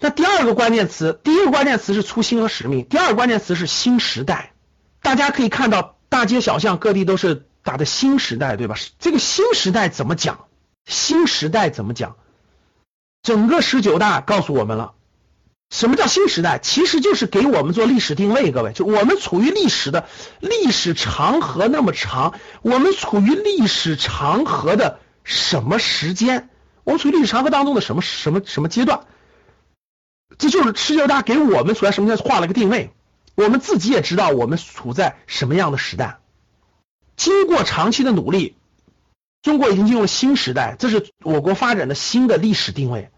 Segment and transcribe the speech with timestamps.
[0.00, 4.52] 那第二个关键词，第一个关键词是初心和使命，第二个关键词是新时代。
[5.02, 8.76] 大家可以看到，大街小巷各地都是打的新时代，对吧？
[9.00, 10.46] 这个新时代怎么讲？
[10.86, 12.16] 新时代怎么讲？
[13.22, 14.92] 整个十九大告诉我们了，
[15.70, 16.58] 什么叫新时代？
[16.58, 18.52] 其实就是给我们做历史定位。
[18.52, 20.06] 各位，就我们处于历史的
[20.38, 26.48] 历史长河那么长，我们处于历史长河的什么时间？
[26.84, 29.00] 我们处于历史长河当中的什么什么什么阶段？
[30.38, 32.92] 这就是十九大给我们处在什么叫画了个定位，
[33.34, 36.18] 我们自己也知道我们处在什么样的时代。
[37.16, 38.54] 经过长期的努力，
[39.42, 43.10] 中国已经进入了新时代，这是我国发展的新的历史定位。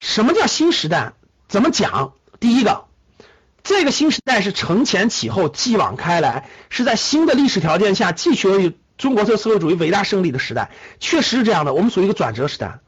[0.00, 1.14] 什么叫新时代？
[1.48, 2.12] 怎么讲？
[2.38, 2.84] 第一个，
[3.64, 10.70] 这个新时代是承前启后、继往开来，是在新的历史条件下继续中国特色社会主义伟大胜利的时代，
[11.00, 11.74] 确实是这样的。
[11.74, 12.78] 我们属于一个转折时代。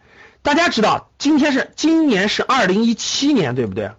[0.43, 3.91] 大家知道，今天是今年是二零一七年，对不对？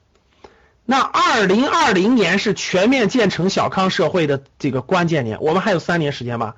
[0.85, 6.55] 那二零二零年是全面建成小康社会的这个关键年，我们还有三年时间吧。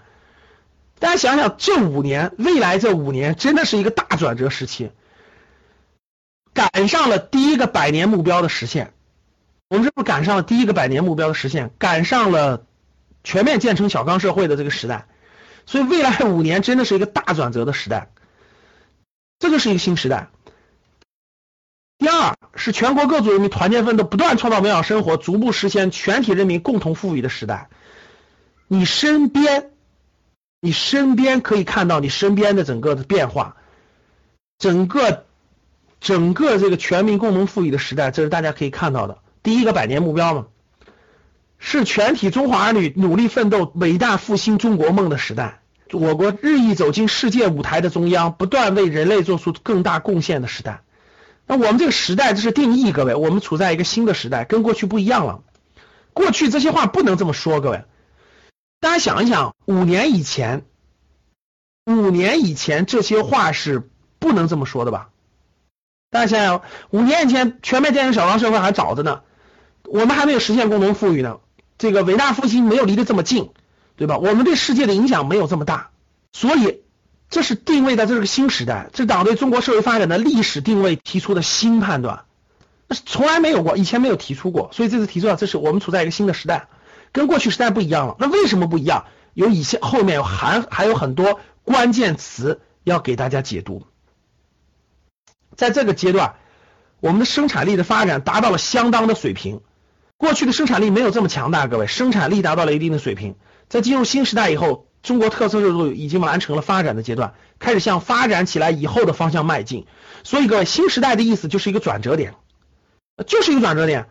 [1.00, 4.92] 大家想想，这五年，未来这五年真的是一个大转折时期，
[6.54, 8.94] 赶上了第一个百年目标的实现。
[9.68, 11.72] 我们是不是赶上了第一个百年目标的实现？
[11.78, 12.64] 赶上了
[13.24, 15.08] 全面建成小康社会的这个时代，
[15.66, 18.10] 所以未来五年真的是一个大转折的时代。
[19.42, 20.30] 这就是一个新时代。
[21.98, 27.70] 第二是全国各族人民团结奋斗，不断创造美好生活，逐步实现全体人民共同富裕的时代。
[28.68, 29.72] 你身边，
[30.62, 33.58] 你身边可以看到你身边的整个的变化，
[34.60, 35.26] 整个
[36.00, 39.18] 整个这个全民共同富裕的时代，这是大家可以看到的。
[39.42, 40.48] 第一个百年目标嘛，
[41.58, 45.61] 是全体中华儿女努力奋斗、伟大复兴中国梦的时代。
[45.92, 50.82] 我国日益走进世界舞台的中央，不断为人类做出更大贡献的时代。
[51.48, 55.42] 那我们这个时代，这是定义，各位，我们处在一个新的时代，跟过去不一样了。
[56.14, 57.84] 过去这些话不能这么说，各位，
[58.80, 60.64] 大家想一想，五年以前，
[61.86, 65.10] 五年以前这些话是不能这么说的吧？
[66.10, 69.22] 大家想想，五年以前全面建成小康社会还早着呢，
[69.86, 71.40] 我们还没有实现共同富裕呢，
[71.78, 73.50] 这个伟大复兴没有离得这么近。
[73.96, 74.18] 对吧？
[74.18, 75.92] 我们对世界的影响没有这么大，
[76.34, 76.82] 所以
[77.30, 82.26] 这是定位在这个新时代，这党对中国社会发展的历史定位提出的新判断，
[82.88, 86.68] 那是从来没有过，以前没有提出过，所以这次提出了，这是我们处在一个新的时代，
[87.12, 88.16] 跟过去时代不一样了。
[88.20, 89.06] 那为什么不一样？
[89.34, 93.88] 有以前后面还还有很多关键词要给大家解读。
[95.56, 96.36] 在这个阶段，
[97.00, 99.62] 我们的生产力的发展达到了相当的水平，
[100.18, 103.36] 过去的生产力没有这么强大，各位，生产力达到了一定的水平。
[103.72, 109.88] 在进入新时代以后，中国特色社会已经完成了发展的阶段，开始向发展起来以后的方向迈进。
[110.26, 112.36] 所以，各位，新时代的意思就是一个转折点，
[113.26, 114.10] 就是一个转折点。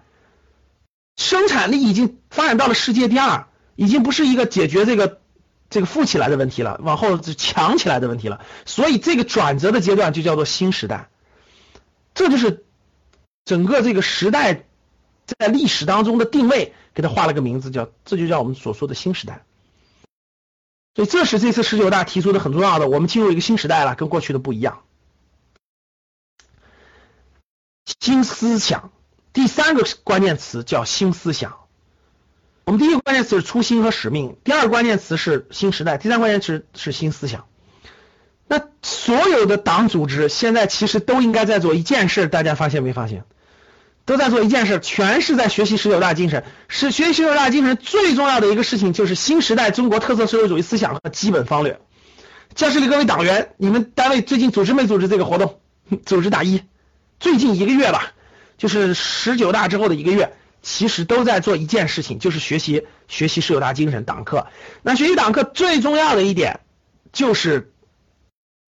[1.19, 5.21] 生产力已经发展到了世界第二，已经不是一个解决这个
[5.69, 8.41] 这个富起来的问题了，往后强起来的问题了。
[8.65, 11.11] 所以，这个转折的阶段就叫做新时代。
[12.15, 12.65] 这就是
[13.45, 14.65] 整个这个时代
[15.27, 19.45] 在历史当中的定位，给它画了个名字，叫这就叫我们所说的新时代。
[20.95, 24.83] 所以这是这次十九大提出的很重要的，我们进入一个新时代了，跟过去的不一样。
[28.01, 28.93] 新思想，
[29.33, 31.59] 第三个关键词叫新思想。
[32.65, 37.47] 我们第一个关键词是初心和使命，第二个关键词是新时代，第三关键词是新思想。
[38.47, 43.25] 那所有的党组织现在其实都应该在做一件事，大家发现没发现？
[44.11, 46.43] 都在做一件事，全是在学习十九大精神。
[46.67, 51.79] 是学习十九大精神最重要的一个事情，就是新时代中国特色社会主义思想和基本方略。
[52.57, 55.61] 教室里各位党员，你们单位最近组织没组织这个活动？
[56.05, 56.65] 组织打一。
[57.21, 58.13] 最近一个月吧，
[58.59, 64.49] 就是十九大之后的一个月，其实都在做一件事情，就是学习学习十九大精神党课。
[64.83, 66.59] 那学习党课最重要的一点，
[67.13, 67.71] 就是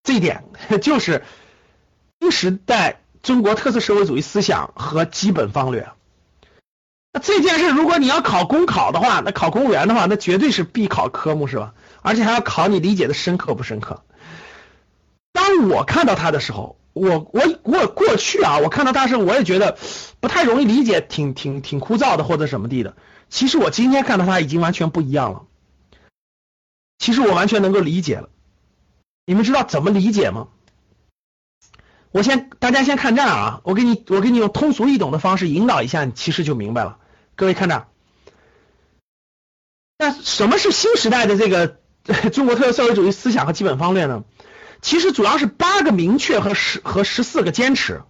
[0.03, 0.45] 这一点，
[0.81, 1.25] 就是
[2.21, 3.01] 新时代。
[3.23, 5.89] 中国特色社会主义思想和基本方略。
[7.13, 11.73] 那这件事，如果你要考公考的话，那考公务员的话，那绝对是必考科目，是吧？
[12.01, 14.03] 而且还要考你理解的深刻不深刻。
[15.31, 19.77] 当我看到它的时候，我我我过去啊，我看到大圣，我也觉得
[20.19, 22.97] 不太容易理解，挺挺挺枯燥的或者什么地的。
[23.29, 25.43] 其实我今天看到他已经完全不一样了。
[26.97, 28.29] 其实我完全能够理解了。
[29.25, 30.49] 你们知道怎么理解吗？
[32.13, 36.97] 我先大家先看这儿啊，我给你我给你用通俗易懂的方式引导一下，你其实就明白了。
[37.35, 37.87] 各位看这儿，
[39.97, 41.79] 那什么是新时代的这个
[42.29, 44.23] 中国特色社会主义思想和基本方略呢？
[44.79, 48.03] 其实主要是八个明确和十和十四个坚持。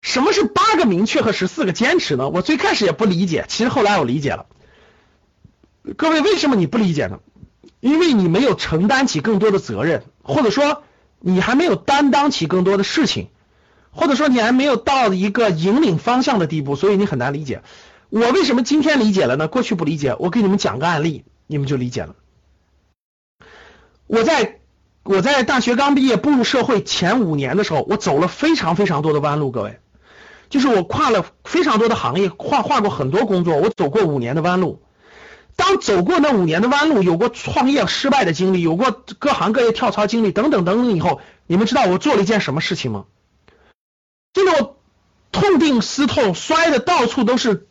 [0.00, 2.28] 什么是八个明确和十四个坚持呢？
[2.28, 4.46] 我最开始也不理解，其实后来我理解了。
[5.96, 7.18] 各位，为什么你不理解呢？
[7.80, 10.84] 因为你没有承担起更多的责任，或者说
[11.26, 13.28] 你还没有担当起更多的事情，
[13.90, 17.62] 或者说你还没有到一个引领方向的地步，所以你很难理解。
[18.10, 19.48] 我为什么今天理解了呢？
[19.48, 20.14] 过去不理解。
[20.18, 22.14] 我给你们讲个案例，你们就理解了。
[24.06, 24.60] 我在。
[25.06, 29.78] 我在大学刚毕业步入社会前五年的时候，我走了非常非常多的弯路，各位，
[30.48, 34.80] 就是我跨了非常多的行业，跨跨过很多工作，我走过五年的弯路。
[35.56, 43.04] 当走过那五年的弯路，有过创业失败的经历，有过各行各业跳槽经历等等等等以后，你们知道我做了一件什么事情吗？
[44.32, 44.76] 就在我
[45.30, 47.68] 痛定思痛，摔的到处都是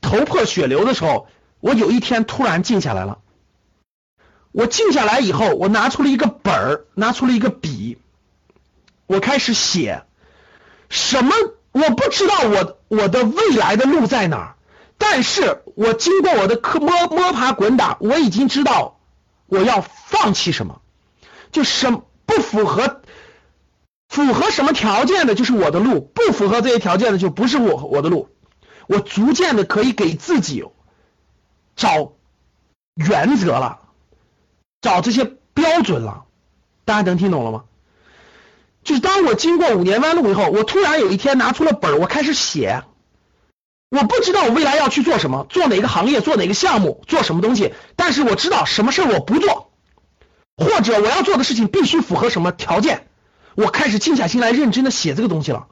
[0.00, 1.28] 头破血流的时候，
[1.60, 3.18] 我有一天突然静下来了。
[4.50, 7.98] 我静下来以后，我拿出了一个本儿，拿出了一个笔，
[9.06, 10.02] 我开始写。
[10.88, 11.32] 什么？
[11.72, 14.56] 我不知道我我的未来的路在哪儿，
[15.04, 19.00] 但是我经过我的科摸摸爬滚打，我已经知道
[19.46, 20.80] 我要放弃什么，
[21.50, 23.02] 就什不符合
[24.08, 28.28] 符合什么条件的，就是我的路；不符合这些条件的，就不是我我的路。
[28.86, 30.64] 我逐渐的可以给自己
[31.74, 32.12] 找
[32.94, 33.80] 原则了。
[34.80, 36.24] 找这些标准了，
[36.84, 37.64] 大家能听懂了吗？
[38.84, 42.84] 就是当我经过五年弯路以后，我突然有一天拿出了本儿，我开始写。
[43.92, 47.74] 我不知道我未来要去做什么，做哪个行业，做哪个项目，做什么东西。
[47.94, 49.70] 但是我知道什么事我不做，
[50.56, 53.06] 或者我要做的事情必须符合什么条件。
[53.54, 55.66] 我开始静下心来认真的写这个东西了。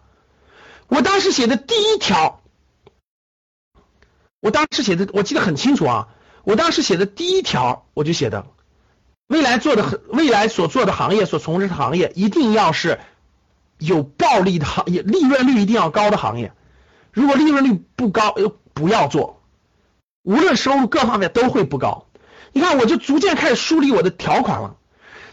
[0.87, 2.43] 我当时写的第一条，
[4.40, 6.08] 我当时写的我记得很清楚啊。
[6.44, 8.44] 我当时写的第一条，我就写的。
[9.28, 13.00] 未来做的未来所做的行业所从事的行业一定要是
[13.78, 16.52] 有暴利的行业，利润率一定要高的行业。
[17.12, 19.43] 如果利润率不高，又不要做。
[20.23, 22.07] 无论收入各方面都会不高。
[22.53, 24.77] 你看，我就逐渐开始梳理我的条款了，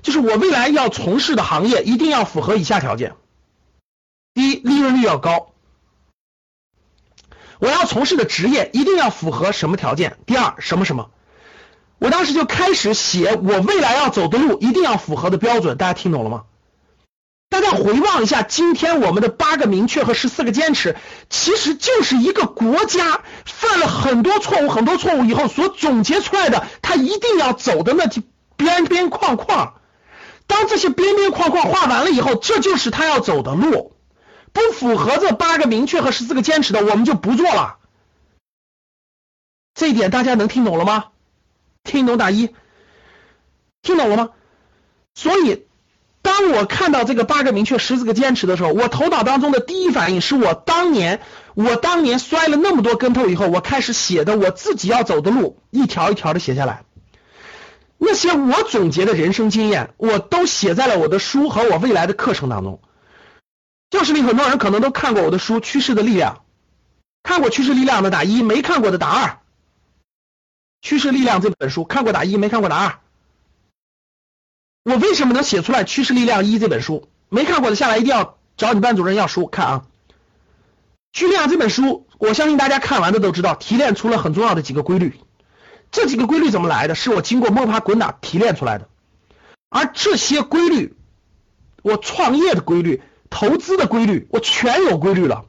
[0.01, 3.15] 就是我未来要从事的行业一定要符合以下条件：
[4.33, 5.51] 第一，利润率要高；
[7.59, 10.17] 我要从事的职业一定要符合什么条件？
[10.25, 11.09] 第二，什么什么。
[11.99, 16.45] 我当时就开始写我未来要走的路一定要符合的标准，大家听懂了吗？
[17.49, 20.95] 大家回望一下，今天我们的八个明确和十四个坚持，
[21.29, 28.23] 其实就是一个国家犯了很多错误、很多错误以后所总结出来的，他一定要走的那几
[28.55, 29.75] 边边框框。
[30.45, 33.93] 当这些边边框框画完了以后，这就是他要走的路。
[34.53, 37.77] 不符合这八个明确和十四个坚持的，我们就不做了。
[39.75, 41.05] 这一点大家能听懂了吗？
[41.83, 42.55] 听懂打一，
[43.83, 44.29] 听懂了吗？
[45.13, 45.66] 所以，
[46.37, 51.19] 当我看到这个八个明确、十四个坚持的时候，我头脑当中的第一反应是我当年，
[51.55, 56.83] 我当年摔了那么多跟头以后，我开始写的我自己要走的路，一条一条的写下来。
[57.97, 62.81] 那些我总结的人生经验，我都写在了我的书和我未来的课程当中。
[63.89, 66.35] 教室里很多人可能都看过我的书《趋势的力量》，
[67.23, 69.39] 看过《趋势力量》的打一，没看过的打二。
[70.83, 72.99] 趋势力量这本书看过打一，没看过打二。
[74.87, 77.09] 我为什么能写出来趋势力量一这本书？
[77.27, 79.85] 没看过的下来一定要找你班主任要书看啊。
[81.11, 85.19] 趋势力量这本书，我相信大家看完的都知道，提炼出了很重要的几个规律。
[85.91, 86.95] 这几个规律怎么来的？
[86.95, 88.87] 是我经过摸爬滚打提炼出来的。
[89.67, 90.95] 而这些规律，
[91.81, 95.43] 我创业的规律、投资的规律，我全有规律了。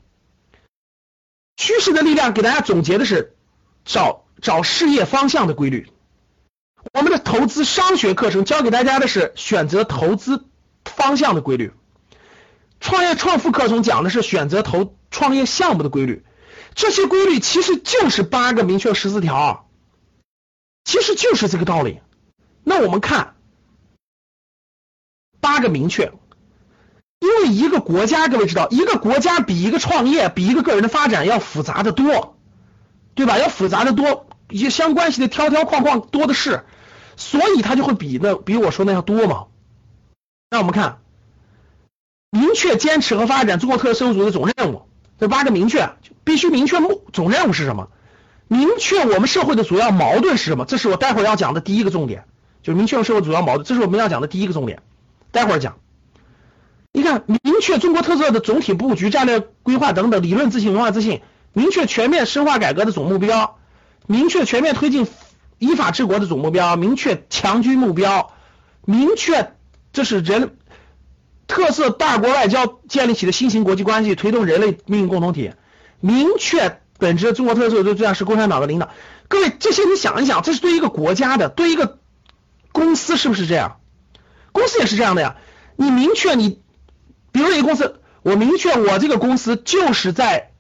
[1.57, 3.37] 趋势的力量给大家总结的是
[3.85, 4.25] 找。
[4.41, 5.91] 找事业方向的规律，
[6.95, 10.47] 我们的投资商学课程教给大家的是选择投资
[10.85, 11.73] 方向的规律，
[12.81, 16.25] 创业创富课程讲的是选择投创业项目的规律，
[16.75, 19.69] 这些规律其实就是八个明确十四条，
[20.85, 22.01] 其实就是这个道理。
[22.65, 23.35] 那我们看
[25.41, 26.13] 八个明确，
[27.19, 32.39] 因为一个国家各位知道，一个国家比一个创业比一个个人的发展要复杂的多，
[33.15, 33.37] 对吧？
[33.39, 34.28] 要复杂的多。
[34.51, 36.65] 一些相关系的条条框框多的是，
[37.17, 39.47] 所以它就会比那比我说那要多嘛。
[40.51, 40.99] 那我们看
[42.31, 44.83] 明确坚持和发展中国特色社会主义的总任务。
[45.19, 45.91] 这八个明确，
[46.25, 47.89] 必须明确目总任务是什么？
[48.47, 50.65] 明确我们社会的主要矛盾是什么？
[50.65, 52.25] 这是我待会儿要讲的第一个重点，
[52.63, 54.81] 就明确社会主要矛盾，这是我们要讲的第一个重点。
[55.33, 55.77] 待会儿讲。
[56.93, 61.21] 你看，明确中国特色的总体布局、战略规划等等，理论自信、文化自信，
[61.53, 63.58] 明确全面深化改革的总目标，
[64.09, 65.07] 明确全面推进
[65.59, 68.33] 依法治国的总目标，明确强军目标，
[68.85, 69.53] 明确
[69.93, 70.57] 这是人
[71.47, 75.53] 特色大国外交建立起的新型国际关系，推动人类命运共同体，
[76.01, 78.91] 明确本质中国特色就这样是共产党的领导。
[79.29, 81.99] 各位，这些你想一想，这是对一个国家的，对一个
[82.73, 83.77] 公司是不是这样？
[84.51, 85.37] 公司也是这样的呀。
[85.77, 86.61] 你明确你。
[87.31, 90.51] 比如一个公司，我明确我这个公司就是在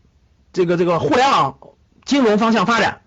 [0.52, 1.57] 这个这个互联网
[2.05, 3.00] 金融方向发展，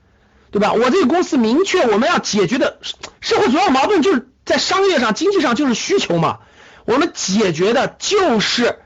[0.51, 0.73] 对吧？
[0.73, 2.79] 我这个公司明确我们要解决的
[3.21, 6.39] 社会主要矛盾就是在商业上、经济上就是需求嘛，
[6.85, 8.79] 我们解决的就是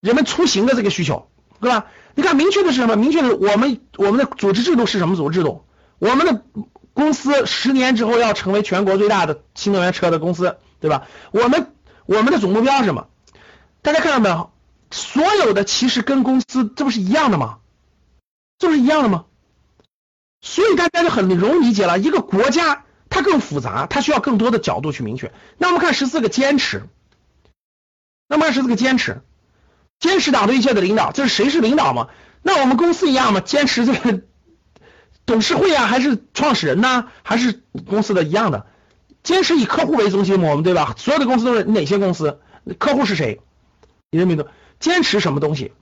[0.00, 1.28] 人们出行的这个需求，
[1.60, 1.86] 对吧？
[2.14, 2.94] 你看明确的是什么？
[2.94, 5.64] 明确的我们我们的组织制度是什么组织制度？
[5.98, 6.42] 我们的
[6.92, 11.08] 公司十年之后要成为全国最大的新能源车的公司，对吧？
[11.32, 11.72] 我们
[12.06, 13.08] 我们的总目标是什么？
[13.82, 14.52] 大家看到没有？
[14.92, 17.58] 所有的其实跟公司这不是一样的吗？
[18.60, 19.24] 这不是一样的吗？
[20.44, 21.98] 所以大家就很容易理解了。
[21.98, 25.32] 一个国家它更复杂，它需要更多的角度去明确。
[25.56, 26.82] 那我们看十四个坚持，
[28.28, 29.22] 那么十四个坚持，
[29.98, 32.08] 坚持党对一切的领导，这是谁是领导嘛？
[32.42, 33.40] 那我们公司一样吗？
[33.40, 34.20] 坚持这个
[35.24, 37.06] 董事会啊，还是创始人呢？
[37.22, 38.66] 还是公司的一样的？
[39.22, 40.94] 坚持以客户为中心嘛，我们对吧？
[40.98, 42.38] 所有的公司都是哪些公司？
[42.78, 43.40] 客户是谁？
[44.10, 44.48] 人民的
[44.78, 45.72] 坚持什么东西？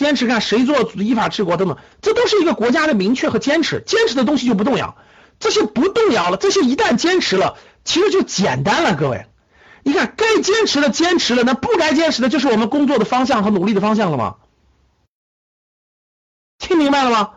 [0.00, 3.82] 坚持看谁做依法治国等等，这都是一个国家的明确和坚持。
[3.84, 4.96] 坚持的东西就不动摇，
[5.38, 8.96] 这些不动摇了，这些一旦坚持了，其实就简单了。
[8.96, 9.26] 各位，
[9.82, 14.36] 你看该坚持的坚持了，那不该坚持的，就是我们工作的方向和努力的方向了吗？
[16.58, 17.32] 听明白了吗？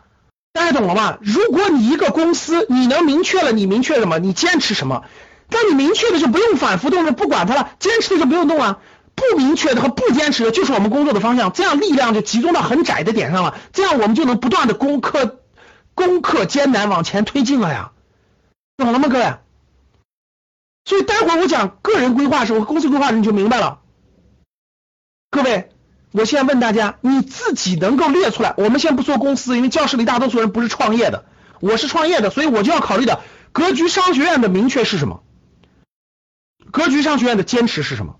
[0.54, 1.18] 大家懂了吗？
[1.20, 4.18] 如果你一个公司，你能明确了，你明确什么？
[4.18, 5.02] 你坚持什么？
[5.50, 8.78] 那你明确的就不用反复动了，不管它了；坚持的就不用动啊。
[9.14, 15.40] 不明确的和不坚持的就是我们工作的方向，这样力量就集中到很窄的点上了，这样我们就能不断的攻克
[15.94, 17.92] 攻克艰难往前推进了呀，
[18.76, 19.34] 懂了吗，各位？
[20.84, 23.80] 所以待会我讲个人规划时候，公司规划时你就明白了。
[25.30, 25.70] 各位，
[26.12, 28.54] 我现在问大家，你自己能够列出来？
[28.58, 31.24] 我们先不说公司，因为教室里大多数人不是创业的，
[31.60, 33.20] 我是创业的，所以我就要考虑的
[33.52, 35.22] 格局商学院的明确是什么？
[36.70, 38.16] 格局商学院的坚持是什么？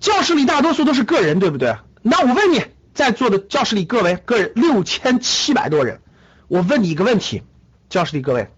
[0.00, 1.76] 教室里大多数都是个人，对不对？
[2.02, 2.64] 那我问你，
[2.94, 6.00] 在座的教室里各位个人六千七百多人，
[6.46, 7.42] 我问你一个问题：
[7.88, 8.48] 教室里各位，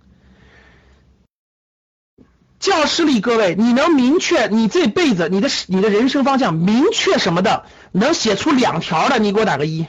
[2.59, 7.65] 教室里各位，你能明确你这辈子你的你的人生方向明确什么的？
[7.93, 9.87] 能写出两条的，你给我打个一。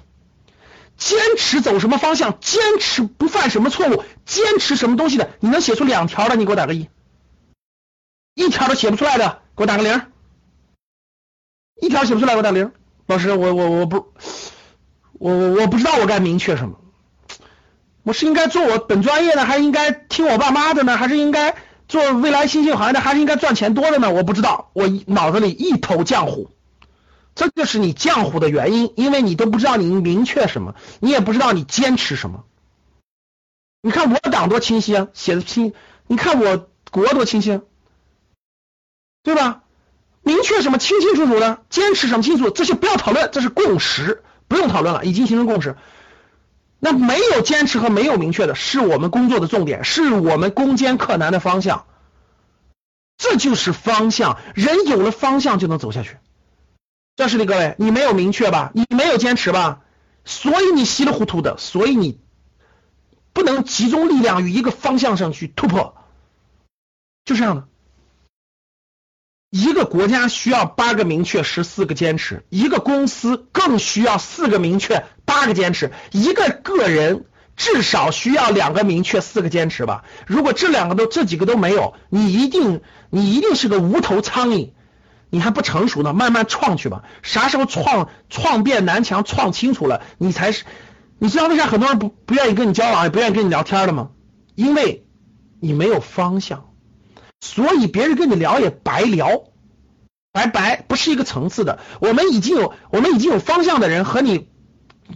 [0.97, 2.39] 坚持走什么方向？
[2.39, 4.03] 坚持不犯什么错误？
[4.25, 5.31] 坚持什么东西的？
[5.39, 6.87] 你能写出两条的，你给我打个一。
[8.35, 10.01] 一条都写不出来的，给我打个零。
[11.81, 12.71] 一条写不出来，我打零。
[13.07, 14.13] 老师，我我我不，
[15.11, 16.79] 我我我不知道我该明确什么。
[18.03, 20.95] 我是应该做我本专业的，还是应该听我爸妈的呢？
[20.95, 21.55] 还是应该
[21.87, 24.11] 做未来新兴行业的，还是应该赚钱多的呢？
[24.11, 26.51] 我不知道，我脑子里一头浆糊。
[27.33, 32.45] 这就是你浆糊的原因，因为你都不知道你明确什么，你也不知道你坚持什么。
[33.81, 35.73] 你看我党多清晰啊，写的清。
[36.07, 37.61] 你看我国多清晰，
[39.23, 39.63] 对吧？
[40.23, 45.75] 明确什么清清楚楚的，坚持什么清楚，这些不要讨论，这是共识，不用讨论了，已经形成共识。
[46.79, 51.85] 那没有坚持和没有明确的，是我们工作的重点，是我们攻坚克难的方向。
[53.17, 56.17] 这就是方向，人有了方向就能走下去。
[57.15, 58.71] 教室里各位，你没有明确吧？
[58.73, 59.81] 你没有坚持吧？
[60.25, 62.19] 所以你稀里糊涂的，所以你
[63.33, 65.95] 不能集中力量于一个方向上去突破，
[67.25, 67.67] 就这样的。
[69.51, 77.25] 一个国家需要八个明确，十四个坚持；一个公司更需要四个明确，八个坚持；一个个人
[77.57, 80.05] 至少需要两个明确，四个坚持吧。
[80.25, 82.79] 如果这两个都这几个都没有，你一定
[83.09, 84.71] 你一定是个无头苍蝇，
[85.29, 87.03] 你还不成熟呢，慢慢创去吧。
[87.21, 90.63] 啥时候创创变南墙创清楚了，你才是。
[91.19, 94.11] 你知道为啥很多人不不愿意跟你交往，也不愿意跟你聊天的吗？
[94.55, 95.05] 因为
[95.59, 96.70] 你没有方向。
[97.41, 99.43] 所以别人跟你聊也白聊，
[100.31, 101.79] 白白不是一个层次的。
[101.99, 104.47] 我们已经有我们已经有方向的人和你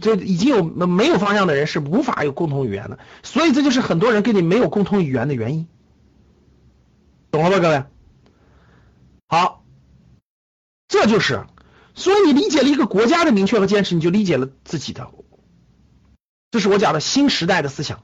[0.00, 2.98] 这已经有没有方向的人是无法有共同语言的。
[3.22, 5.68] 所以这就是很多人跟你没有共同语言的原因，
[7.30, 7.84] 懂了吧，各位？
[9.28, 9.64] 好，
[10.88, 11.46] 这就是，
[11.94, 15.10] 所以你理解了一个国家的明确和坚持，你就理解了自己的。
[16.50, 18.02] 这是我讲的新时代的思想。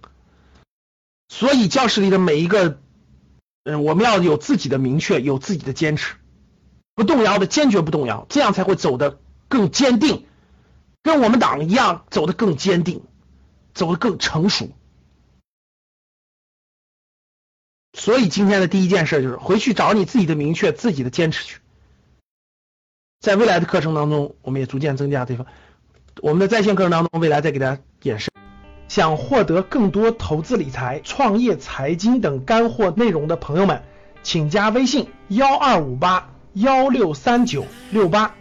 [1.29, 2.82] 所以教室里的每一个，
[3.65, 6.17] 嗯，我们要有自己的明确，有自己的坚持，
[6.95, 10.27] 不动摇的，坚决不动摇，这样才会走得更坚定，
[11.03, 13.05] 跟我们党一样走得更坚定，
[13.73, 14.71] 走得更成熟。
[17.93, 21.61] 所以今天的第一件事就是回去找你自己的明确、自己的坚持去。
[23.21, 25.47] 在未来的课程当中，我们也逐渐增加这个
[26.21, 28.32] 我们的在线课程当中，未来再给大家演示。
[28.93, 33.81] 想获得更多投资理财、创业、财经等干货内容的朋友们，
[34.23, 38.35] 请加微信幺二五八幺六三九六八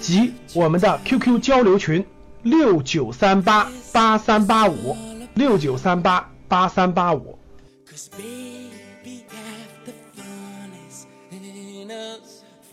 [0.00, 2.06] 及我们的 QQ 交流群
[2.42, 4.96] 六九三八八三八五
[5.34, 7.38] 六九三八八三八五。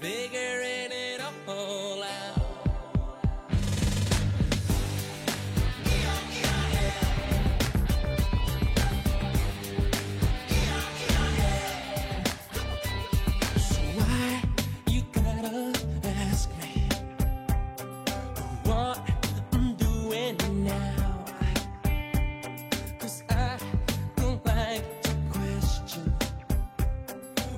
[0.02, 0.65] figure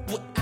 [0.08, 0.37] What?